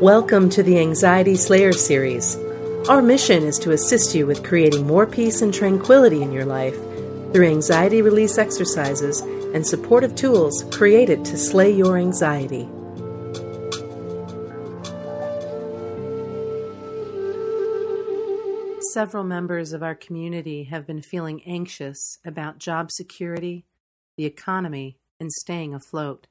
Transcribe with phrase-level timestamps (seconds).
[0.00, 2.34] Welcome to the Anxiety Slayer series.
[2.88, 6.74] Our mission is to assist you with creating more peace and tranquility in your life
[7.34, 12.66] through anxiety release exercises and supportive tools created to slay your anxiety.
[18.94, 23.66] Several members of our community have been feeling anxious about job security,
[24.16, 26.26] the economy, and staying afloat.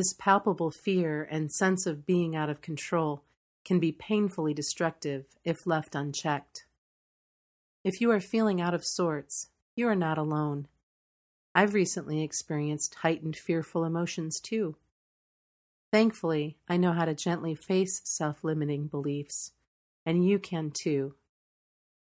[0.00, 3.22] This palpable fear and sense of being out of control
[3.66, 6.64] can be painfully destructive if left unchecked.
[7.84, 10.68] If you are feeling out of sorts, you are not alone.
[11.54, 14.76] I've recently experienced heightened fearful emotions too.
[15.92, 19.52] Thankfully, I know how to gently face self limiting beliefs,
[20.06, 21.14] and you can too.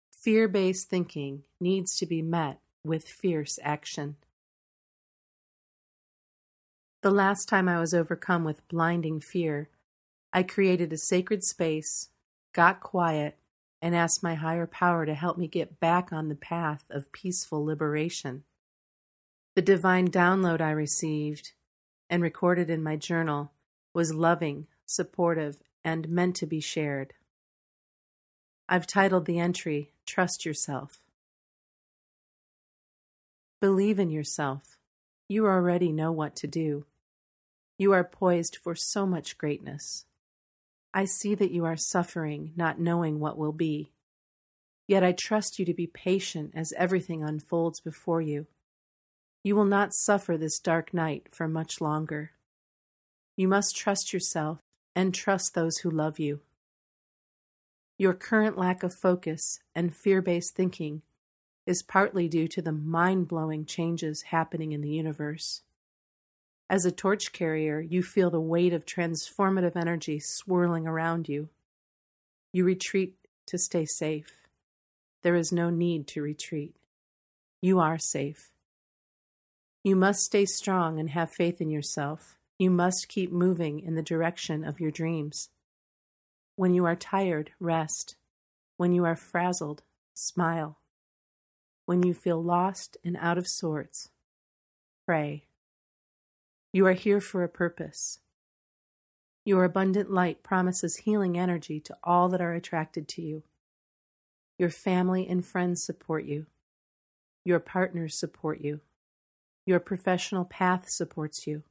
[0.10, 4.16] Fear based thinking needs to be met with fierce action.
[7.04, 9.68] The last time I was overcome with blinding fear,
[10.32, 12.07] I created a sacred space,
[12.54, 13.37] got quiet,
[13.82, 17.65] and asked my higher power to help me get back on the path of peaceful
[17.65, 18.45] liberation.
[19.54, 21.51] The divine download I received
[22.10, 23.51] and recorded in my journal
[23.93, 27.15] was loving, supportive, and meant to be shared.
[28.70, 31.04] I've titled the entry Trust Yourself.
[33.60, 34.77] Believe in yourself.
[35.27, 36.85] You already know what to do.
[37.84, 40.05] You are poised for so much greatness.
[40.93, 43.91] I see that you are suffering, not knowing what will be.
[44.87, 48.48] Yet I trust you to be patient as everything unfolds before you.
[49.43, 52.31] You will not suffer this dark night for much longer.
[53.35, 54.59] You must trust yourself
[54.95, 56.39] and trust those who love you.
[57.98, 61.01] Your current lack of focus and fear based thinking
[61.65, 65.63] is partly due to the mind blowing changes happening in the universe.
[66.74, 71.50] As a torch carrier, you feel the weight of transformative energy swirling around you.
[72.51, 73.13] You retreat
[73.45, 74.41] to stay safe.
[75.22, 76.73] There is no need to retreat.
[77.61, 78.50] You are safe.
[79.84, 82.38] You must stay strong and have faith in yourself.
[82.57, 85.50] You must keep moving in the direction of your dreams.
[86.55, 88.16] When you are tired, rest.
[88.78, 89.84] When you are frazzled,
[90.16, 90.79] smile.
[91.85, 94.09] When you feel lost and out of sorts,
[95.05, 95.44] pray.
[96.73, 98.17] You are here for a purpose.
[99.45, 103.44] Your abundant light promises healing energy to all that are attracted to you.
[104.57, 106.47] Your family and friends support you.
[107.45, 108.79] Your partners support you.
[109.67, 111.61] Your professional path supports you.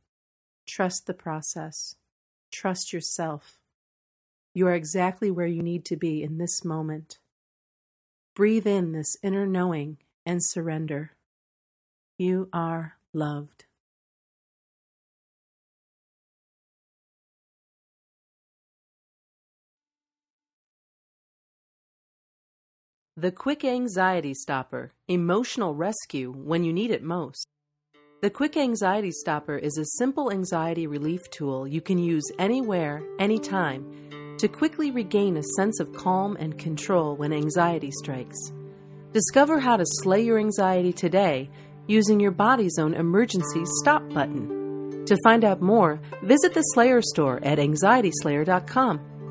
[0.69, 1.97] Trust the process.
[2.53, 3.59] Trust yourself.
[4.55, 7.19] You are exactly where you need to be in this moment.
[8.37, 11.13] Breathe in this inner knowing and surrender.
[12.19, 13.65] You are loved.
[23.19, 27.47] The Quick Anxiety Stopper Emotional Rescue when you need it most.
[28.23, 34.35] The Quick Anxiety Stopper is a simple anxiety relief tool you can use anywhere, anytime,
[34.39, 38.51] to quickly regain a sense of calm and control when anxiety strikes.
[39.13, 41.51] Discover how to slay your anxiety today
[41.87, 45.05] using your body's own emergency stop button.
[45.05, 49.22] To find out more, visit the Slayer store at anxietyslayer.com